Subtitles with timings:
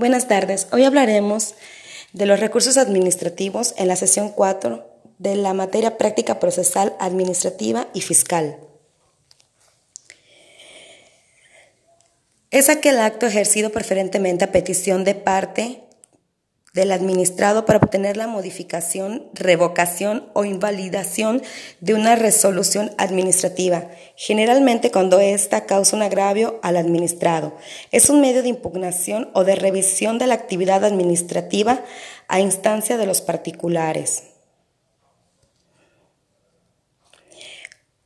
[0.00, 0.66] Buenas tardes.
[0.72, 1.56] Hoy hablaremos
[2.14, 4.82] de los recursos administrativos en la sesión 4
[5.18, 8.56] de la materia práctica procesal administrativa y fiscal.
[12.50, 15.82] Es aquel acto ejercido preferentemente a petición de parte
[16.72, 21.42] del administrado para obtener la modificación, revocación o invalidación
[21.80, 27.56] de una resolución administrativa, generalmente cuando ésta causa un agravio al administrado.
[27.90, 31.82] Es un medio de impugnación o de revisión de la actividad administrativa
[32.28, 34.24] a instancia de los particulares.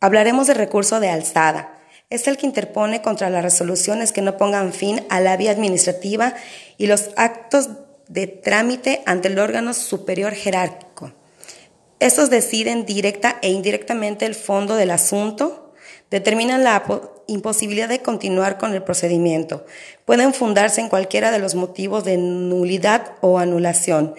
[0.00, 1.76] Hablaremos del recurso de alzada.
[2.08, 6.34] Es el que interpone contra las resoluciones que no pongan fin a la vía administrativa
[6.76, 7.68] y los actos
[8.10, 11.12] de trámite ante el órgano superior jerárquico.
[12.00, 15.72] Estos deciden directa e indirectamente el fondo del asunto,
[16.10, 16.82] determinan la
[17.28, 19.64] imposibilidad de continuar con el procedimiento.
[20.06, 24.16] Pueden fundarse en cualquiera de los motivos de nulidad o anulación.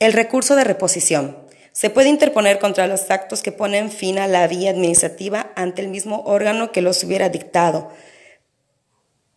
[0.00, 1.38] El recurso de reposición.
[1.70, 5.88] Se puede interponer contra los actos que ponen fin a la vía administrativa ante el
[5.88, 7.92] mismo órgano que los hubiera dictado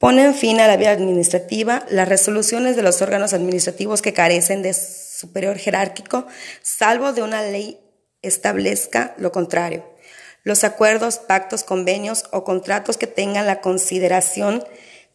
[0.04, 4.74] Ponen fin a la vía administrativa las resoluciones de los órganos administrativos que carecen de
[4.74, 6.28] superior jerárquico,
[6.62, 7.80] salvo de una ley
[8.22, 9.90] establezca lo contrario.
[10.44, 14.66] Los acuerdos, pactos, convenios o contratos que tengan la consideración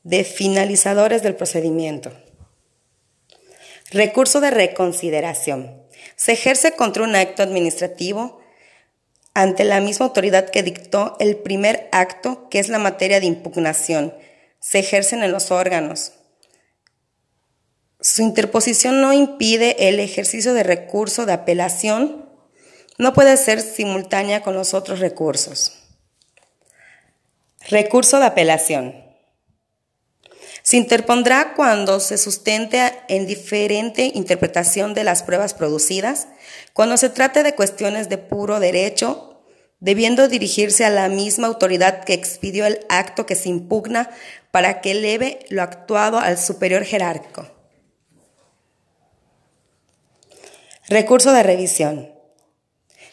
[0.05, 2.11] de finalizadores del procedimiento.
[3.91, 5.83] Recurso de reconsideración.
[6.17, 8.41] Se ejerce contra un acto administrativo
[9.35, 14.15] ante la misma autoridad que dictó el primer acto, que es la materia de impugnación
[14.61, 16.13] se ejercen en los órganos.
[18.01, 22.29] Su interposición no impide el ejercicio de recurso de apelación,
[22.97, 25.75] no puede ser simultánea con los otros recursos.
[27.69, 29.09] Recurso de apelación.
[30.63, 36.29] Se interpondrá cuando se sustente en diferente interpretación de las pruebas producidas,
[36.73, 39.28] cuando se trate de cuestiones de puro derecho
[39.81, 44.11] debiendo dirigirse a la misma autoridad que expidió el acto que se impugna
[44.51, 47.47] para que eleve lo actuado al superior jerárquico.
[50.89, 52.13] Recurso de revisión.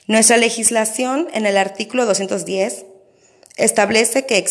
[0.07, 2.85] Nuestra legislación en el artículo 210
[3.57, 4.45] establece que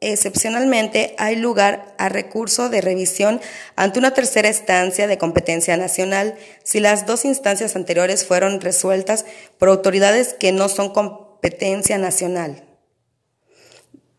[0.00, 3.40] excepcionalmente hay lugar a recurso de revisión
[3.76, 6.34] ante una tercera instancia de competencia nacional
[6.64, 9.26] si las dos instancias anteriores fueron resueltas
[9.58, 12.62] por autoridades que no son competentes competencia nacional,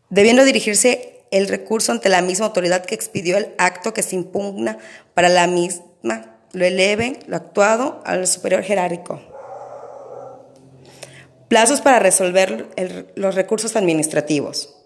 [0.09, 4.77] debiendo dirigirse el recurso ante la misma autoridad que expidió el acto que se impugna
[5.13, 9.21] para la misma, lo eleve, lo actuado al superior jerárquico.
[11.47, 12.67] Plazos para resolver
[13.15, 14.82] los recursos administrativos.